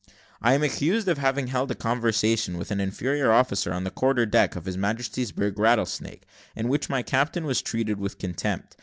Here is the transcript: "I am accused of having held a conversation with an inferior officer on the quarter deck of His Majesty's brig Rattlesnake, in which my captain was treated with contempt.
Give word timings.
"I 0.41 0.55
am 0.55 0.63
accused 0.63 1.07
of 1.07 1.19
having 1.19 1.45
held 1.45 1.69
a 1.69 1.75
conversation 1.75 2.57
with 2.57 2.71
an 2.71 2.79
inferior 2.79 3.31
officer 3.31 3.71
on 3.71 3.83
the 3.83 3.91
quarter 3.91 4.25
deck 4.25 4.55
of 4.55 4.65
His 4.65 4.75
Majesty's 4.75 5.31
brig 5.31 5.59
Rattlesnake, 5.59 6.23
in 6.55 6.69
which 6.69 6.89
my 6.89 7.03
captain 7.03 7.45
was 7.45 7.61
treated 7.61 7.99
with 7.99 8.17
contempt. 8.17 8.77